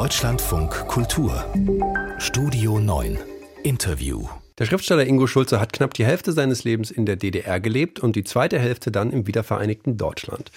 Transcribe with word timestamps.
Deutschlandfunk 0.00 0.70
Kultur 0.88 1.44
Studio 2.16 2.78
9 2.78 3.18
Interview 3.64 4.26
der 4.56 4.64
Schriftsteller 4.64 5.06
Ingo 5.06 5.26
Schulze 5.26 5.60
hat 5.60 5.74
knapp 5.74 5.92
die 5.92 6.06
Hälfte 6.06 6.32
seines 6.32 6.64
Lebens 6.64 6.90
in 6.90 7.04
der 7.04 7.16
DDR 7.16 7.60
gelebt 7.60 8.00
und 8.00 8.16
die 8.16 8.24
zweite 8.24 8.58
Hälfte 8.58 8.90
dann 8.90 9.12
im 9.12 9.26
wiedervereinigten 9.26 9.98
Deutschland. 9.98 10.52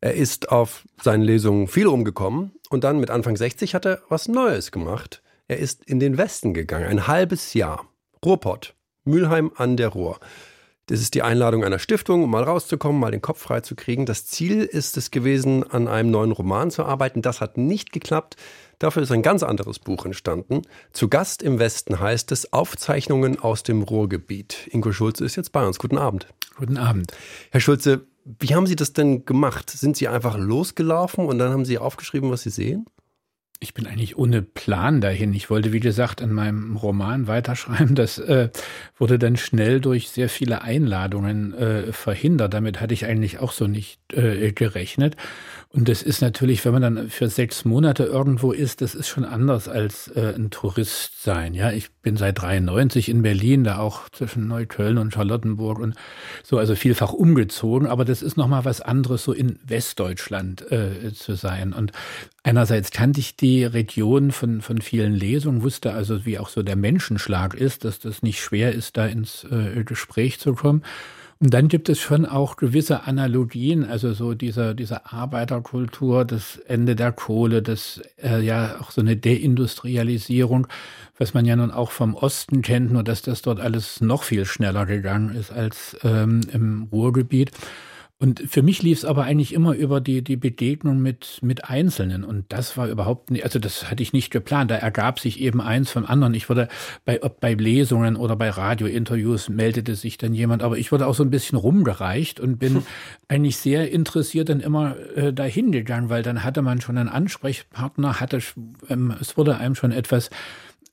Er 0.00 0.14
ist 0.14 0.52
auf 0.52 0.84
seinen 1.02 1.24
Lesungen 1.24 1.66
viel 1.66 1.88
rumgekommen 1.88 2.52
und 2.70 2.84
dann 2.84 3.00
mit 3.00 3.10
Anfang 3.10 3.36
60 3.36 3.74
hat 3.74 3.84
er 3.84 4.00
was 4.10 4.28
Neues 4.28 4.70
gemacht. 4.70 5.24
Er 5.48 5.58
ist 5.58 5.84
in 5.84 5.98
den 5.98 6.16
Westen 6.16 6.54
gegangen, 6.54 6.86
ein 6.86 7.08
halbes 7.08 7.54
Jahr. 7.54 7.84
Ruhrpott, 8.24 8.74
Mülheim 9.02 9.50
an 9.56 9.76
der 9.76 9.88
Ruhr. 9.88 10.20
Das 10.88 11.00
ist 11.00 11.12
die 11.12 11.20
Einladung 11.20 11.64
einer 11.64 11.78
Stiftung, 11.78 12.24
um 12.24 12.30
mal 12.30 12.42
rauszukommen, 12.42 12.98
mal 12.98 13.10
den 13.10 13.20
Kopf 13.20 13.42
frei 13.42 13.60
zu 13.60 13.74
kriegen. 13.74 14.06
Das 14.06 14.26
Ziel 14.26 14.62
ist 14.62 14.96
es 14.96 15.10
gewesen, 15.10 15.62
an 15.62 15.86
einem 15.86 16.10
neuen 16.10 16.32
Roman 16.32 16.70
zu 16.70 16.82
arbeiten. 16.82 17.20
Das 17.20 17.42
hat 17.42 17.58
nicht 17.58 17.92
geklappt. 17.92 18.36
Dafür 18.78 19.02
ist 19.02 19.12
ein 19.12 19.20
ganz 19.20 19.42
anderes 19.42 19.78
Buch 19.78 20.06
entstanden. 20.06 20.62
Zu 20.94 21.08
Gast 21.08 21.42
im 21.42 21.58
Westen 21.58 22.00
heißt 22.00 22.32
es 22.32 22.54
Aufzeichnungen 22.54 23.38
aus 23.38 23.62
dem 23.64 23.82
Ruhrgebiet. 23.82 24.66
Ingo 24.70 24.90
Schulze 24.92 25.26
ist 25.26 25.36
jetzt 25.36 25.52
bei 25.52 25.66
uns. 25.66 25.78
Guten 25.78 25.98
Abend. 25.98 26.26
Guten 26.56 26.78
Abend. 26.78 27.12
Herr 27.50 27.60
Schulze, 27.60 28.06
wie 28.24 28.54
haben 28.54 28.66
Sie 28.66 28.76
das 28.76 28.94
denn 28.94 29.26
gemacht? 29.26 29.68
Sind 29.68 29.98
Sie 29.98 30.08
einfach 30.08 30.38
losgelaufen 30.38 31.26
und 31.26 31.38
dann 31.38 31.52
haben 31.52 31.66
Sie 31.66 31.76
aufgeschrieben, 31.76 32.30
was 32.30 32.42
Sie 32.42 32.50
sehen? 32.50 32.86
Ich 33.60 33.74
bin 33.74 33.88
eigentlich 33.88 34.16
ohne 34.16 34.40
Plan 34.40 35.00
dahin. 35.00 35.34
Ich 35.34 35.50
wollte, 35.50 35.72
wie 35.72 35.80
gesagt, 35.80 36.22
an 36.22 36.32
meinem 36.32 36.76
Roman 36.76 37.26
weiterschreiben. 37.26 37.96
Das 37.96 38.18
äh, 38.18 38.50
wurde 38.96 39.18
dann 39.18 39.36
schnell 39.36 39.80
durch 39.80 40.10
sehr 40.10 40.28
viele 40.28 40.62
Einladungen 40.62 41.54
äh, 41.54 41.92
verhindert. 41.92 42.54
Damit 42.54 42.80
hatte 42.80 42.94
ich 42.94 43.04
eigentlich 43.04 43.40
auch 43.40 43.50
so 43.50 43.66
nicht 43.66 43.98
äh, 44.12 44.52
gerechnet. 44.52 45.16
Und 45.70 45.88
das 45.88 46.02
ist 46.02 46.22
natürlich, 46.22 46.64
wenn 46.64 46.72
man 46.72 46.82
dann 46.82 47.10
für 47.10 47.28
sechs 47.28 47.64
Monate 47.64 48.04
irgendwo 48.04 48.52
ist, 48.52 48.80
das 48.80 48.94
ist 48.94 49.08
schon 49.08 49.24
anders 49.24 49.68
als 49.68 50.06
äh, 50.08 50.34
ein 50.36 50.50
Tourist 50.50 51.22
sein. 51.22 51.52
Ja, 51.52 51.72
ich 51.72 51.90
bin 52.00 52.16
seit 52.16 52.40
93 52.40 53.08
in 53.08 53.22
Berlin, 53.22 53.64
da 53.64 53.78
auch 53.78 54.08
zwischen 54.10 54.46
Neukölln 54.46 54.98
und 54.98 55.12
Charlottenburg 55.12 55.80
und 55.80 55.94
so, 56.44 56.58
also 56.58 56.76
vielfach 56.76 57.12
umgezogen. 57.12 57.88
Aber 57.88 58.04
das 58.04 58.22
ist 58.22 58.36
nochmal 58.36 58.64
was 58.64 58.80
anderes, 58.80 59.24
so 59.24 59.32
in 59.32 59.58
Westdeutschland 59.64 60.70
äh, 60.70 61.12
zu 61.12 61.34
sein. 61.34 61.72
Und 61.72 61.90
einerseits 62.44 62.92
kannte 62.92 63.20
ich 63.20 63.36
die 63.36 63.47
Region 63.64 64.30
von, 64.32 64.60
von 64.60 64.80
vielen 64.80 65.14
Lesungen, 65.14 65.62
wusste 65.62 65.92
also, 65.92 66.24
wie 66.24 66.38
auch 66.38 66.48
so 66.48 66.62
der 66.62 66.76
Menschenschlag 66.76 67.54
ist, 67.54 67.84
dass 67.84 67.98
das 67.98 68.22
nicht 68.22 68.40
schwer 68.40 68.72
ist, 68.72 68.96
da 68.96 69.06
ins 69.06 69.44
äh, 69.44 69.84
Gespräch 69.84 70.38
zu 70.38 70.54
kommen. 70.54 70.82
Und 71.40 71.54
dann 71.54 71.68
gibt 71.68 71.88
es 71.88 72.00
schon 72.00 72.26
auch 72.26 72.56
gewisse 72.56 73.04
Analogien, 73.04 73.84
also 73.84 74.12
so 74.12 74.34
dieser, 74.34 74.74
dieser 74.74 75.12
Arbeiterkultur, 75.12 76.24
das 76.24 76.56
Ende 76.66 76.96
der 76.96 77.12
Kohle, 77.12 77.62
das 77.62 78.02
äh, 78.20 78.40
ja 78.44 78.80
auch 78.80 78.90
so 78.90 79.00
eine 79.00 79.16
Deindustrialisierung, 79.16 80.66
was 81.16 81.34
man 81.34 81.44
ja 81.44 81.54
nun 81.54 81.70
auch 81.70 81.92
vom 81.92 82.16
Osten 82.16 82.62
kennt, 82.62 82.92
nur 82.92 83.04
dass 83.04 83.22
das 83.22 83.42
dort 83.42 83.60
alles 83.60 84.00
noch 84.00 84.24
viel 84.24 84.46
schneller 84.46 84.84
gegangen 84.84 85.36
ist 85.36 85.52
als 85.52 85.96
ähm, 86.02 86.40
im 86.52 86.88
Ruhrgebiet. 86.90 87.52
Und 88.20 88.42
für 88.48 88.62
mich 88.62 88.82
lief 88.82 88.98
es 88.98 89.04
aber 89.04 89.24
eigentlich 89.24 89.54
immer 89.54 89.74
über 89.74 90.00
die, 90.00 90.22
die 90.22 90.36
Begegnung 90.36 90.98
mit, 90.98 91.38
mit 91.40 91.66
Einzelnen. 91.66 92.24
Und 92.24 92.46
das 92.48 92.76
war 92.76 92.88
überhaupt 92.88 93.30
nicht, 93.30 93.44
also 93.44 93.60
das 93.60 93.88
hatte 93.88 94.02
ich 94.02 94.12
nicht 94.12 94.32
geplant. 94.32 94.72
Da 94.72 94.74
ergab 94.74 95.20
sich 95.20 95.38
eben 95.40 95.60
eins 95.60 95.92
vom 95.92 96.04
anderen. 96.04 96.34
Ich 96.34 96.48
wurde 96.48 96.66
bei, 97.04 97.22
ob 97.22 97.38
bei 97.38 97.54
Lesungen 97.54 98.16
oder 98.16 98.34
bei 98.34 98.50
Radiointerviews 98.50 99.48
meldete 99.50 99.94
sich 99.94 100.18
dann 100.18 100.34
jemand, 100.34 100.64
aber 100.64 100.78
ich 100.78 100.90
wurde 100.90 101.06
auch 101.06 101.14
so 101.14 101.22
ein 101.22 101.30
bisschen 101.30 101.58
rumgereicht 101.58 102.40
und 102.40 102.58
bin 102.58 102.82
eigentlich 103.28 103.56
sehr 103.56 103.92
interessiert 103.92 104.48
dann 104.48 104.58
immer 104.58 104.96
äh, 105.14 105.32
dahin 105.32 105.70
gegangen, 105.70 106.08
weil 106.08 106.24
dann 106.24 106.42
hatte 106.42 106.60
man 106.60 106.80
schon 106.80 106.98
einen 106.98 107.08
Ansprechpartner, 107.08 108.18
hatte, 108.18 108.40
ähm, 108.88 109.14
es 109.20 109.36
wurde 109.36 109.58
einem 109.58 109.76
schon 109.76 109.92
etwas 109.92 110.30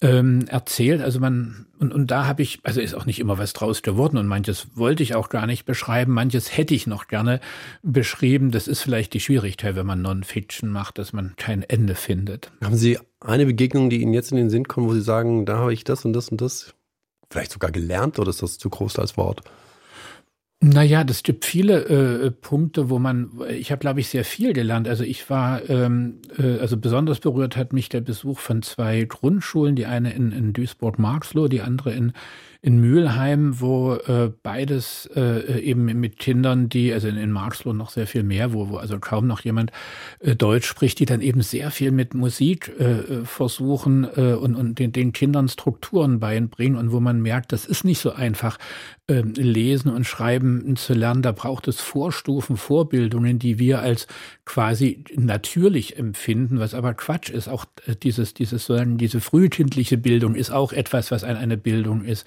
ähm, 0.06 0.46
erzählt. 0.48 1.02
Also 1.02 1.20
man, 1.20 1.66
und, 1.80 1.92
und 1.92 2.12
da 2.12 2.28
habe 2.28 2.44
ich, 2.44 2.60
also 2.64 2.80
ist 2.80 2.94
auch 2.94 3.06
nicht 3.06 3.20
immer 3.20 3.40
was 3.40 3.54
draus 3.54 3.82
geworden 3.82 4.18
und 4.18 4.28
manches 4.28 4.68
wollte 4.76 5.02
ich 5.02 5.16
auch 5.16 5.30
gar 5.30 5.48
nicht 5.48 5.66
beschreiben, 5.66 6.14
manches 6.14 6.56
hätte 6.56 6.76
ich 6.76 6.86
noch 6.86 7.08
gerne 7.08 7.40
beschrieben. 7.82 8.52
Das 8.52 8.68
ist 8.68 8.82
vielleicht 8.82 9.14
die 9.14 9.20
Schwierigkeit, 9.20 9.76
wenn 9.76 9.88
man 9.88 10.04
Non-Fiction 10.04 10.70
macht, 10.70 11.00
dass 11.00 11.12
man 11.12 11.34
kein 11.38 11.64
Ende 11.64 11.96
findet. 11.96 12.52
Haben 12.64 12.76
Sie 12.76 13.00
eine 13.20 13.48
Begegnung, 13.48 13.90
die 13.90 14.02
Ihnen 14.02 14.14
jetzt 14.14 14.32
in 14.32 14.38
den 14.38 14.52
Sinn 14.52 14.68
kommt, 14.68 14.88
wo 14.88 14.94
Sie 14.94 15.02
sagen, 15.02 15.46
da 15.46 15.58
habe 15.58 15.74
ich 15.74 15.84
das 15.84 16.06
und 16.06 16.14
das 16.14 16.30
und 16.30 16.40
das 16.40 16.76
vielleicht 17.32 17.52
sogar 17.52 17.72
gelernt 17.72 18.20
oder 18.20 18.30
ist 18.30 18.44
das 18.44 18.60
zu 18.60 18.70
groß 18.70 19.00
als 19.00 19.18
Wort? 19.18 19.42
Naja, 20.68 21.04
das 21.04 21.22
gibt 21.22 21.46
viele 21.46 21.86
äh, 22.26 22.32
Punkte, 22.32 22.90
wo 22.90 22.98
man, 22.98 23.30
ich 23.50 23.70
habe, 23.72 23.80
glaube 23.80 24.00
ich, 24.00 24.08
sehr 24.08 24.26
viel 24.26 24.52
gelernt. 24.52 24.88
Also 24.88 25.04
ich 25.04 25.30
war, 25.30 25.70
ähm, 25.70 26.22
äh, 26.40 26.58
also 26.58 26.76
besonders 26.76 27.20
berührt 27.20 27.56
hat 27.56 27.72
mich 27.72 27.88
der 27.88 28.02
Besuch 28.02 28.40
von 28.40 28.64
zwei 28.64 29.04
Grundschulen, 29.04 29.76
die 29.76 29.86
eine 29.86 30.12
in, 30.14 30.32
in 30.32 30.54
Duisburg-Marxloh, 30.54 31.50
die 31.50 31.62
andere 31.62 31.94
in, 31.94 32.14
in 32.64 32.80
Mülheim, 32.80 33.62
wo 33.62 33.94
äh, 33.94 34.32
beides 34.42 35.08
äh, 35.16 35.62
eben 35.62 35.86
mit 35.86 36.18
Kindern, 36.18 36.68
die, 36.68 36.92
also 36.92 37.10
in, 37.10 37.18
in 37.18 37.30
Marxloh 37.30 37.74
noch 37.74 37.92
sehr 37.92 38.08
viel 38.08 38.24
mehr, 38.24 38.52
wo, 38.54 38.70
wo 38.70 38.78
also 38.78 38.98
kaum 38.98 39.28
noch 39.28 39.42
jemand 39.42 39.72
äh, 40.20 40.36
Deutsch 40.36 40.66
spricht, 40.66 40.98
die 40.98 41.06
dann 41.06 41.22
eben 41.22 41.44
sehr 41.44 41.70
viel 41.70 41.92
mit 41.92 42.16
Musik 42.16 42.72
äh, 42.80 43.24
versuchen 43.24 44.08
äh, 44.16 44.34
und, 44.34 44.56
und 44.56 44.80
den, 44.80 44.92
den 44.92 45.14
Kindern 45.14 45.48
Strukturen 45.48 46.20
beibringen 46.20 46.76
und 46.76 46.92
wo 46.92 47.00
man 47.00 47.22
merkt, 47.22 47.52
das 47.52 47.68
ist 47.68 47.84
nicht 47.84 48.00
so 48.00 48.14
einfach, 48.14 48.58
äh, 49.08 49.22
lesen 49.22 49.92
und 49.92 50.06
schreiben 50.06 50.55
zu 50.76 50.94
lernen. 50.94 51.22
Da 51.22 51.32
braucht 51.32 51.68
es 51.68 51.80
Vorstufen, 51.80 52.58
Vorbildungen, 52.58 53.40
die 53.40 53.60
wir 53.60 53.80
als 53.80 54.08
quasi 54.46 55.04
natürlich 55.16 55.98
empfinden, 55.98 56.60
was 56.60 56.74
aber 56.74 56.94
Quatsch 56.94 57.30
ist. 57.30 57.48
Auch 57.48 57.66
äh, 57.86 57.96
dieses, 57.96 58.34
dieses, 58.34 58.68
diese 58.68 59.22
frühkindliche 59.22 59.98
Bildung 59.98 60.36
ist 60.36 60.52
auch 60.52 60.74
etwas, 60.74 61.12
was 61.12 61.24
eine 61.24 61.58
Bildung 61.58 62.04
ist. 62.04 62.26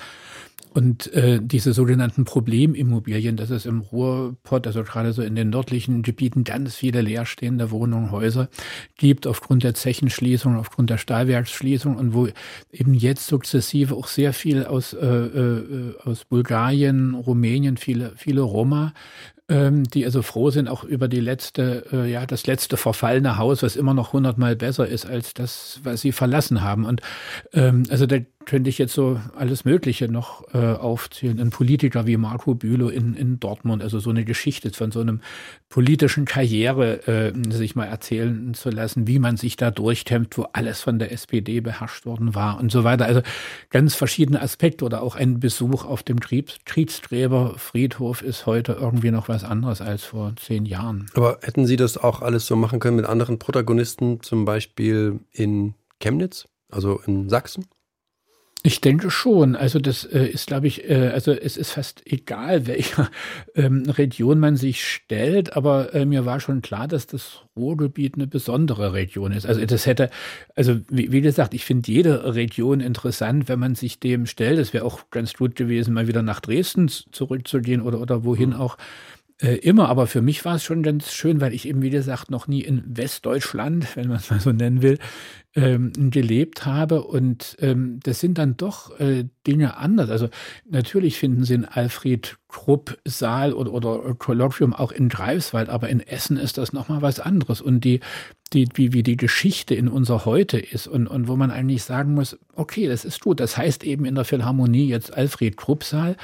Und 0.74 1.12
äh, 1.12 1.40
diese 1.42 1.72
sogenannten 1.72 2.24
Problemimmobilien, 2.24 3.36
dass 3.36 3.50
es 3.50 3.66
im 3.66 3.80
Ruhrpott, 3.80 4.66
also 4.66 4.84
gerade 4.84 5.12
so 5.12 5.22
in 5.22 5.34
den 5.34 5.50
nördlichen 5.50 6.02
Gebieten, 6.02 6.44
ganz 6.44 6.76
viele 6.76 7.00
leerstehende 7.00 7.70
Wohnungen, 7.70 8.10
Häuser 8.10 8.48
gibt, 8.96 9.26
aufgrund 9.26 9.64
der 9.64 9.74
Zechenschließung, 9.74 10.56
aufgrund 10.56 10.90
der 10.90 10.98
Stahlwerksschließung 10.98 11.96
und 11.96 12.14
wo 12.14 12.28
eben 12.70 12.94
jetzt 12.94 13.26
sukzessive 13.26 13.94
auch 13.94 14.06
sehr 14.06 14.32
viel 14.32 14.66
aus, 14.66 14.92
äh, 14.92 15.06
äh, 15.06 15.94
aus 16.04 16.24
Bulgarien, 16.24 17.14
Rumänien, 17.14 17.76
viele, 17.76 18.12
viele 18.16 18.42
Roma 18.42 18.92
ähm, 19.50 19.84
die 19.84 20.04
also 20.04 20.22
froh 20.22 20.50
sind 20.50 20.68
auch 20.68 20.84
über 20.84 21.08
die 21.08 21.20
letzte, 21.20 21.84
äh, 21.90 22.10
ja, 22.10 22.26
das 22.26 22.46
letzte 22.46 22.76
verfallene 22.76 23.38
Haus, 23.38 23.62
was 23.62 23.76
immer 23.76 23.94
noch 23.94 24.12
hundertmal 24.12 24.56
besser 24.56 24.86
ist 24.86 25.06
als 25.06 25.32
das, 25.32 25.80
was 25.84 26.02
sie 26.02 26.12
verlassen 26.12 26.62
haben. 26.62 26.84
Und 26.84 27.00
ähm, 27.54 27.84
also 27.88 28.06
da 28.06 28.18
könnte 28.48 28.70
ich 28.70 28.78
jetzt 28.78 28.94
so 28.94 29.20
alles 29.36 29.66
Mögliche 29.66 30.08
noch 30.08 30.42
äh, 30.54 30.58
aufzählen. 30.58 31.38
Ein 31.38 31.50
Politiker 31.50 32.06
wie 32.06 32.16
Marco 32.16 32.54
Bülow 32.54 32.88
in, 32.88 33.14
in 33.14 33.38
Dortmund, 33.38 33.82
also 33.82 33.98
so 33.98 34.08
eine 34.08 34.24
Geschichte 34.24 34.70
von 34.70 34.90
so 34.90 35.00
einem 35.00 35.20
politischen 35.68 36.24
Karriere 36.24 37.06
äh, 37.06 37.34
sich 37.52 37.76
mal 37.76 37.84
erzählen 37.84 38.54
zu 38.54 38.70
lassen, 38.70 39.06
wie 39.06 39.18
man 39.18 39.36
sich 39.36 39.56
da 39.56 39.70
durchkämpft, 39.70 40.38
wo 40.38 40.46
alles 40.54 40.80
von 40.80 40.98
der 40.98 41.12
SPD 41.12 41.60
beherrscht 41.60 42.06
worden 42.06 42.34
war 42.34 42.58
und 42.58 42.72
so 42.72 42.84
weiter. 42.84 43.04
Also 43.04 43.20
ganz 43.68 43.94
verschiedene 43.94 44.40
Aspekte 44.40 44.86
oder 44.86 45.02
auch 45.02 45.14
ein 45.14 45.40
Besuch 45.40 45.84
auf 45.84 46.02
dem 46.02 46.18
Kriegsträgerfriedhof 46.18 48.22
ist 48.22 48.46
heute 48.46 48.72
irgendwie 48.72 49.10
noch 49.10 49.28
was 49.28 49.44
anderes 49.44 49.82
als 49.82 50.04
vor 50.04 50.32
zehn 50.36 50.64
Jahren. 50.64 51.10
Aber 51.12 51.40
hätten 51.42 51.66
Sie 51.66 51.76
das 51.76 51.98
auch 51.98 52.22
alles 52.22 52.46
so 52.46 52.56
machen 52.56 52.80
können 52.80 52.96
mit 52.96 53.04
anderen 53.04 53.38
Protagonisten, 53.38 54.22
zum 54.22 54.46
Beispiel 54.46 55.20
in 55.32 55.74
Chemnitz, 56.00 56.48
also 56.70 56.98
in 57.04 57.28
Sachsen? 57.28 57.66
Ich 58.64 58.80
denke 58.80 59.10
schon. 59.10 59.54
Also 59.54 59.78
das 59.78 60.04
äh, 60.04 60.26
ist, 60.26 60.48
glaube 60.48 60.66
ich, 60.66 60.90
äh, 60.90 61.10
also 61.14 61.32
es 61.32 61.56
ist 61.56 61.70
fast 61.70 62.02
egal, 62.04 62.66
welcher 62.66 63.08
ähm, 63.54 63.84
Region 63.88 64.40
man 64.40 64.56
sich 64.56 64.84
stellt, 64.84 65.56
aber 65.56 65.94
äh, 65.94 66.04
mir 66.04 66.26
war 66.26 66.40
schon 66.40 66.60
klar, 66.60 66.88
dass 66.88 67.06
das 67.06 67.42
Ruhrgebiet 67.56 68.16
eine 68.16 68.26
besondere 68.26 68.92
Region 68.92 69.30
ist. 69.30 69.46
Also 69.46 69.64
das 69.64 69.86
hätte, 69.86 70.10
also 70.56 70.80
wie, 70.90 71.12
wie 71.12 71.20
gesagt, 71.20 71.54
ich 71.54 71.64
finde 71.64 71.90
jede 71.90 72.34
Region 72.34 72.80
interessant, 72.80 73.48
wenn 73.48 73.60
man 73.60 73.76
sich 73.76 74.00
dem 74.00 74.26
stellt. 74.26 74.58
Es 74.58 74.72
wäre 74.72 74.84
auch 74.84 75.08
ganz 75.10 75.34
gut 75.34 75.54
gewesen, 75.54 75.94
mal 75.94 76.08
wieder 76.08 76.22
nach 76.22 76.40
Dresden 76.40 76.88
zurückzugehen 76.88 77.80
oder, 77.80 78.00
oder 78.00 78.24
wohin 78.24 78.50
mhm. 78.50 78.56
auch 78.56 78.76
äh, 79.40 79.54
immer, 79.54 79.88
aber 79.88 80.08
für 80.08 80.20
mich 80.20 80.44
war 80.44 80.56
es 80.56 80.64
schon 80.64 80.82
ganz 80.82 81.12
schön, 81.12 81.40
weil 81.40 81.54
ich 81.54 81.68
eben, 81.68 81.80
wie 81.80 81.90
gesagt, 81.90 82.28
noch 82.28 82.48
nie 82.48 82.62
in 82.62 82.82
Westdeutschland, 82.86 83.86
wenn 83.96 84.08
man 84.08 84.16
es 84.16 84.30
mal 84.30 84.40
so 84.40 84.50
nennen 84.50 84.82
will, 84.82 84.98
ähm, 85.54 85.92
gelebt 86.10 86.66
habe. 86.66 87.04
Und 87.04 87.56
ähm, 87.60 88.00
das 88.02 88.18
sind 88.18 88.36
dann 88.38 88.56
doch 88.56 88.98
äh, 88.98 89.26
Dinge 89.46 89.76
anders. 89.76 90.10
Also 90.10 90.28
natürlich 90.68 91.18
finden 91.18 91.44
Sie 91.44 91.54
in 91.54 91.64
Alfred 91.64 92.36
Krupp 92.48 92.98
Saal 93.04 93.52
oder, 93.52 93.72
oder 93.72 94.14
Kolloquium 94.14 94.74
auch 94.74 94.90
in 94.90 95.08
Greifswald, 95.08 95.68
aber 95.68 95.88
in 95.88 96.00
Essen 96.00 96.36
ist 96.36 96.58
das 96.58 96.72
nochmal 96.72 97.02
was 97.02 97.20
anderes. 97.20 97.60
Und 97.60 97.84
die, 97.84 98.00
die, 98.52 98.68
wie, 98.74 98.92
wie 98.92 99.04
die 99.04 99.16
Geschichte 99.16 99.76
in 99.76 99.86
unser 99.86 100.24
Heute 100.24 100.58
ist 100.58 100.88
und, 100.88 101.06
und 101.06 101.28
wo 101.28 101.36
man 101.36 101.52
eigentlich 101.52 101.84
sagen 101.84 102.14
muss, 102.14 102.36
okay, 102.54 102.88
das 102.88 103.04
ist 103.04 103.20
gut. 103.20 103.38
Das 103.38 103.56
heißt 103.56 103.84
eben 103.84 104.04
in 104.04 104.16
der 104.16 104.24
Philharmonie 104.24 104.88
jetzt 104.88 105.16
Alfred 105.16 105.56
Krupp 105.56 105.84
Saal. 105.84 106.16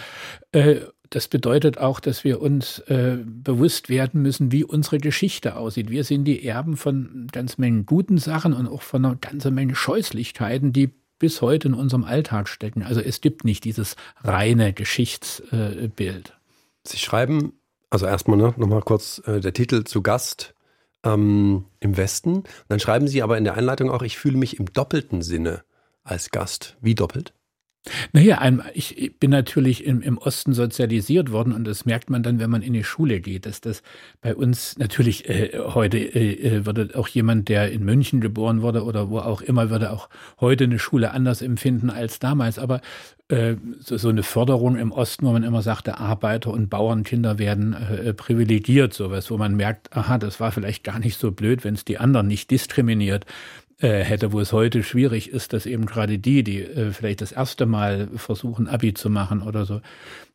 Äh, 0.50 0.81
das 1.14 1.28
bedeutet 1.28 1.78
auch, 1.78 2.00
dass 2.00 2.25
wir 2.25 2.43
uns 2.43 2.81
äh, 2.81 3.19
bewusst 3.25 3.88
werden 3.88 4.20
müssen, 4.20 4.50
wie 4.50 4.64
unsere 4.64 4.99
Geschichte 4.99 5.55
aussieht. 5.55 5.88
Wir 5.88 6.02
sind 6.02 6.25
die 6.25 6.44
Erben 6.44 6.76
von 6.76 7.28
ganz 7.31 7.56
Mengen 7.56 7.87
guten 7.87 8.19
Sachen 8.19 8.52
und 8.52 8.66
auch 8.66 8.82
von 8.82 9.05
einer 9.05 9.14
ganzen 9.14 9.55
Menge 9.55 9.76
Scheußlichkeiten, 9.76 10.72
die 10.72 10.90
bis 11.20 11.40
heute 11.40 11.69
in 11.69 11.75
unserem 11.75 12.02
Alltag 12.02 12.49
stecken. 12.49 12.82
Also 12.82 13.00
es 13.00 13.20
gibt 13.20 13.44
nicht 13.44 13.62
dieses 13.62 13.94
reine 14.25 14.72
Geschichtsbild. 14.72 16.31
Äh, 16.31 16.32
Sie 16.84 16.99
schreiben, 16.99 17.52
also 17.90 18.06
erstmal 18.06 18.37
ne, 18.37 18.52
nochmal 18.56 18.82
kurz 18.82 19.22
äh, 19.25 19.38
der 19.38 19.52
Titel 19.52 19.84
zu 19.84 20.02
Gast 20.02 20.52
ähm, 21.05 21.67
im 21.78 21.96
Westen. 21.96 22.43
Dann 22.67 22.81
schreiben 22.81 23.06
Sie 23.06 23.22
aber 23.22 23.38
in 23.38 23.44
der 23.44 23.55
Einleitung 23.55 23.88
auch, 23.88 24.02
ich 24.02 24.19
fühle 24.19 24.37
mich 24.37 24.58
im 24.58 24.72
doppelten 24.72 25.22
Sinne 25.22 25.62
als 26.02 26.32
Gast. 26.32 26.76
Wie 26.81 26.96
doppelt? 26.96 27.34
Naja, 28.14 28.40
ich 28.72 29.12
bin 29.20 29.31
natürlich 29.31 29.84
im, 29.84 30.16
Osten 30.16 30.54
sozialisiert 30.54 31.31
worden 31.32 31.52
und 31.52 31.64
das 31.64 31.84
merkt 31.84 32.08
man 32.08 32.22
dann, 32.22 32.38
wenn 32.38 32.48
man 32.48 32.62
in 32.62 32.72
die 32.72 32.84
Schule 32.84 33.20
geht, 33.20 33.44
dass 33.44 33.60
das 33.60 33.82
bei 34.22 34.34
uns 34.34 34.78
natürlich 34.78 35.28
äh, 35.28 35.58
heute 35.58 35.98
äh, 35.98 36.32
äh, 36.32 36.66
würde 36.66 36.90
auch 36.94 37.08
jemand, 37.08 37.48
der 37.50 37.70
in 37.72 37.84
München 37.84 38.22
geboren 38.22 38.62
wurde 38.62 38.84
oder 38.84 39.10
wo 39.10 39.19
auch 39.19 39.42
immer, 39.42 39.69
würde 39.69 39.92
auch 39.92 40.08
heute 40.40 40.64
eine 40.64 40.78
Schule 40.78 41.10
anders 41.10 41.42
empfinden 41.42 41.90
als 41.90 42.19
damals. 42.19 42.58
Aber 42.58 42.81
äh, 43.28 43.56
so, 43.81 43.98
so, 43.98 44.08
eine 44.08 44.22
Förderung 44.22 44.76
im 44.76 44.92
Osten, 44.92 45.26
wo 45.26 45.32
man 45.32 45.42
immer 45.42 45.62
sagte, 45.62 45.98
Arbeiter- 45.98 46.52
und 46.52 46.70
Bauernkinder 46.70 47.38
werden 47.38 47.75
äh, 47.75 48.14
privilegiert, 48.14 48.94
sowas, 48.94 49.31
wo 49.31 49.36
man 49.36 49.56
merkt, 49.56 49.94
aha, 49.94 50.16
das 50.19 50.40
war 50.40 50.52
vielleicht 50.52 50.84
gar 50.84 50.98
nicht 50.98 51.19
so 51.19 51.32
blöd, 51.32 51.64
wenn 51.64 51.75
es 51.75 51.84
die 51.84 51.98
anderen 51.98 52.28
nicht 52.28 52.50
diskriminiert 52.50 53.26
hätte, 53.88 54.32
wo 54.32 54.40
es 54.40 54.52
heute 54.52 54.82
schwierig 54.82 55.31
ist, 55.31 55.52
dass 55.52 55.66
eben 55.66 55.86
gerade 55.86 56.19
die, 56.19 56.42
die 56.42 56.62
äh, 56.62 56.90
vielleicht 56.92 57.20
das 57.20 57.32
erste 57.32 57.66
Mal 57.66 58.08
versuchen, 58.16 58.69
Abi 58.69 58.94
zu 58.94 59.10
machen 59.10 59.42
oder 59.42 59.64
so, 59.64 59.81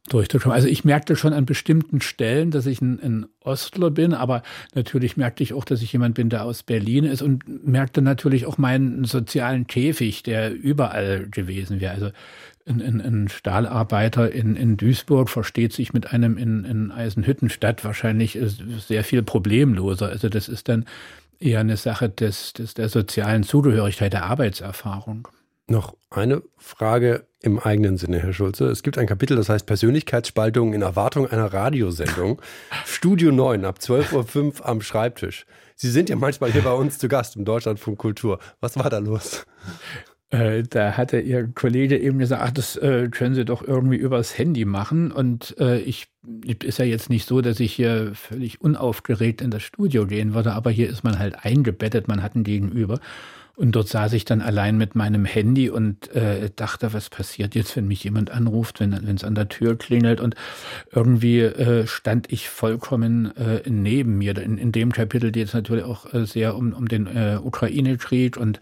durchzukommen. 0.08 0.56
Also 0.56 0.68
ich 0.68 0.86
merkte 0.86 1.16
schon 1.16 1.34
an 1.34 1.46
bestimmten 1.46 2.02
Stellen, 2.02 2.52
dass 2.52 2.66
ich 2.66 2.82
ein, 2.82 3.00
ein 3.02 3.26
Ostler 3.42 3.92
bin, 3.92 4.14
aber 4.14 4.44
natürlich 4.74 5.18
merkte 5.18 5.44
ich 5.44 5.54
auch, 5.54 5.66
dass 5.66 5.82
ich 5.82 5.94
jemand 5.94 6.16
bin, 6.16 6.30
der 6.30 6.46
aus 6.46 6.64
Berlin 6.64 7.06
ist 7.06 7.22
und 7.22 7.68
merkte 7.68 8.02
natürlich 8.02 8.46
auch 8.46 8.58
meinen 8.58 9.06
sozialen 9.06 9.68
Käfig, 9.68 10.24
der 10.24 10.54
überall 10.54 11.28
gewesen 11.30 11.80
wäre. 11.80 11.94
Also 11.94 12.10
ein, 12.66 12.82
ein, 12.82 13.02
ein 13.02 13.28
Stahlarbeiter 13.30 14.32
in, 14.32 14.56
in 14.56 14.78
Duisburg 14.78 15.30
versteht 15.30 15.74
sich 15.74 15.94
mit 15.94 16.12
einem 16.14 16.38
in, 16.38 16.66
in 16.66 16.92
Eisenhüttenstadt 16.92 17.84
wahrscheinlich 17.84 18.38
sehr 18.88 19.04
viel 19.04 19.24
problemloser. 19.24 20.10
Also 20.10 20.30
das 20.30 20.48
ist 20.48 20.70
dann 20.70 20.86
eher 21.40 21.60
eine 21.60 21.78
Sache 21.78 22.10
des, 22.10 22.54
des, 22.54 22.74
der 22.74 22.90
sozialen 22.90 23.44
Zugehörigkeit, 23.44 24.14
der 24.14 24.26
Arbeitserfahrung. 24.26 25.28
Noch 25.68 25.96
eine 26.10 26.42
Frage 26.58 27.28
im 27.42 27.60
eigenen 27.60 27.98
Sinne, 27.98 28.20
Herr 28.20 28.34
Schulze. 28.34 28.66
Es 28.66 28.84
gibt 28.84 28.98
ein 28.98 29.08
Kapitel, 29.08 29.38
das 29.38 29.50
heißt 29.50 29.66
Persönlichkeitsspaltung 29.66 30.74
in 30.74 30.82
Erwartung 30.82 31.28
einer 31.28 31.54
Radiosendung. 31.54 32.42
Studio 32.86 33.32
9 33.32 33.66
ab 33.66 33.78
12.05 33.80 34.60
Uhr 34.60 34.66
am 34.66 34.82
Schreibtisch. 34.82 35.46
Sie 35.76 35.90
sind 35.90 36.10
ja 36.10 36.16
manchmal 36.16 36.52
hier 36.52 36.64
bei 36.64 36.74
uns 36.74 36.98
zu 36.98 37.08
Gast 37.08 37.36
im 37.38 37.46
Deutschlandfunk 37.46 37.98
Kultur. 37.98 38.40
Was 38.60 38.78
war 38.78 38.90
da 38.90 38.98
los? 38.98 39.46
Äh, 40.32 40.64
da 40.64 40.96
hatte 40.96 41.20
Ihr 41.20 41.48
Kollege 41.48 41.98
eben 41.98 42.20
gesagt, 42.20 42.44
ach, 42.46 42.52
das 42.52 42.76
äh, 42.78 43.10
können 43.10 43.34
Sie 43.34 43.46
doch 43.46 43.68
irgendwie 43.68 43.98
übers 43.98 44.38
Handy 44.38 44.64
machen. 44.66 45.12
Und 45.12 45.56
äh, 45.60 45.80
ich 45.80 46.08
ist 46.64 46.78
ja 46.78 46.86
jetzt 46.86 47.10
nicht 47.10 47.28
so, 47.28 47.42
dass 47.42 47.60
ich 47.60 47.74
hier 47.74 48.12
völlig 48.14 48.62
unaufgeregt 48.62 49.42
in 49.42 49.52
das 49.52 49.64
Studio 49.64 50.06
gehen 50.06 50.34
würde, 50.34 50.54
aber 50.54 50.70
hier 50.70 50.90
ist 50.90 51.04
man 51.04 51.18
halt 51.18 51.44
eingebettet, 51.46 52.08
man 52.08 52.22
hat 52.22 52.36
ein 52.36 52.44
Gegenüber. 52.44 53.00
Und 53.60 53.74
dort 53.74 53.90
saß 53.90 54.14
ich 54.14 54.24
dann 54.24 54.42
allein 54.42 54.78
mit 54.78 54.96
meinem 54.96 55.26
Handy 55.26 55.70
und 55.70 56.16
äh, 56.16 56.50
dachte, 56.56 56.94
was 56.94 57.10
passiert 57.10 57.56
jetzt, 57.56 57.76
wenn 57.76 57.90
mich 57.90 58.06
jemand 58.06 58.32
anruft, 58.32 58.80
wenn 58.80 58.94
es 58.94 59.26
an 59.26 59.36
der 59.36 59.50
Tür 59.50 59.78
klingelt. 59.78 60.22
Und 60.22 60.36
irgendwie 60.94 61.42
äh, 61.42 61.86
stand 61.86 62.32
ich 62.32 62.48
vollkommen 62.48 63.36
äh, 63.36 63.70
neben 63.70 64.18
mir. 64.18 64.38
In, 64.38 64.58
in 64.58 64.72
dem 64.72 64.94
Kapitel 64.94 65.34
geht 65.34 65.50
es 65.50 65.54
natürlich 65.54 65.84
auch 65.84 66.14
äh, 66.14 66.26
sehr 66.26 66.56
um, 66.56 66.72
um 66.72 66.88
den 66.88 67.08
äh, 67.08 67.38
Ukraine-Krieg 67.44 68.38
und 68.38 68.62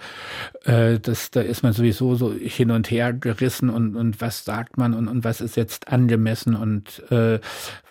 äh, 0.65 0.99
das, 0.99 1.29
da 1.29 1.41
ist 1.41 1.61
man 1.61 1.73
sowieso 1.73 2.15
so 2.15 2.33
hin 2.33 2.71
und 2.71 2.89
her 2.89 3.13
gerissen 3.13 3.69
und, 3.69 3.95
und 3.95 4.19
was 4.19 4.45
sagt 4.45 4.77
man 4.77 4.95
und, 4.95 5.07
und 5.07 5.23
was 5.23 5.41
ist 5.41 5.57
jetzt 5.57 5.89
angemessen 5.89 6.55
und 6.55 7.03
äh, 7.11 7.39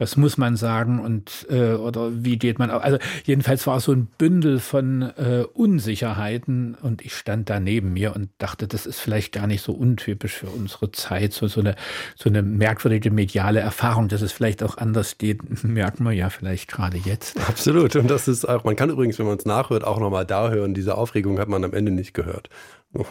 was 0.01 0.17
muss 0.17 0.39
man 0.39 0.57
sagen 0.57 0.99
und 0.99 1.47
äh, 1.51 1.75
oder 1.75 2.25
wie 2.25 2.37
geht 2.37 2.59
man 2.59 2.73
auch. 2.73 2.83
Also 2.83 2.99
jedenfalls 3.25 3.65
war 3.69 3.77
es 3.77 3.85
so 3.85 3.93
ein 3.93 4.09
Bündel 4.19 4.59
von 4.59 5.03
äh, 5.03 5.45
Unsicherheiten 5.55 6.75
und 6.75 6.96
und 6.97 7.05
ich 7.05 7.15
stand 7.15 7.51
da 7.51 7.61
neben 7.61 7.93
mir 7.93 8.17
und 8.17 8.31
dachte, 8.39 8.67
das 8.67 8.87
ist 8.87 9.01
vielleicht 9.01 9.33
gar 9.35 9.47
nicht 9.47 9.61
so 9.61 9.73
untypisch 9.73 10.33
für 10.33 10.47
unsere 10.47 10.93
Zeit, 10.93 11.35
so, 11.35 11.47
so, 11.47 11.61
eine, 11.61 11.75
so 12.15 12.31
eine 12.31 12.43
merkwürdige 12.43 13.11
mediale 13.11 13.61
Erfahrung, 13.61 14.09
dass 14.09 14.23
es 14.23 14.33
vielleicht 14.33 14.63
auch 14.63 14.79
anders 14.79 15.19
geht, 15.19 15.63
merken 15.65 16.05
wir 16.05 16.13
ja 16.13 16.31
vielleicht 16.31 16.71
gerade 16.71 16.97
jetzt. 16.97 17.39
Absolut. 17.49 17.97
Und 17.97 18.11
das 18.11 18.29
ist 18.29 18.49
auch, 18.49 18.65
man 18.65 18.77
kann 18.77 18.89
übrigens, 18.89 19.19
wenn 19.19 19.27
man 19.27 19.37
es 19.37 19.45
nachhört, 19.45 19.85
auch 19.85 20.01
nochmal 20.01 20.25
da 20.25 20.49
hören, 20.49 20.73
diese 20.73 20.97
Aufregung 20.97 21.39
hat 21.39 21.49
man 21.49 21.65
am 21.65 21.75
Ende 21.75 21.93
nicht 21.93 22.15
gehört. 22.15 22.49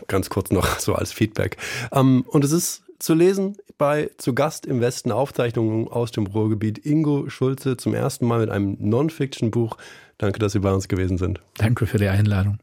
Ganz 0.07 0.31
kurz 0.31 0.49
noch 0.49 0.79
so 0.79 0.95
als 0.95 1.11
Feedback. 1.11 1.57
Ähm, 1.91 2.25
und 2.27 2.43
es 2.43 2.51
ist 2.51 2.81
zu 2.97 3.13
lesen 3.13 3.55
bei 3.77 4.09
Zu 4.17 4.33
Gast 4.33 4.65
im 4.65 4.81
Westen 4.81 5.11
Aufzeichnungen 5.11 5.87
aus 5.87 6.11
dem 6.11 6.25
Ruhrgebiet 6.25 6.83
Ingo 6.83 7.29
Schulze 7.29 7.77
zum 7.77 7.93
ersten 7.93 8.25
Mal 8.25 8.39
mit 8.39 8.49
einem 8.49 8.77
Non-Fiction-Buch. 8.79 9.77
Danke, 10.17 10.39
dass 10.39 10.53
Sie 10.53 10.59
bei 10.59 10.73
uns 10.73 10.87
gewesen 10.87 11.19
sind. 11.19 11.39
Danke 11.57 11.85
für 11.85 11.99
die 11.99 12.07
Einladung. 12.07 12.57